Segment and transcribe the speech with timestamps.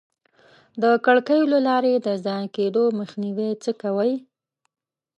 [0.81, 4.13] د کړکیو له لارې د ضایع کېدو مخنیوی څه کوئ؟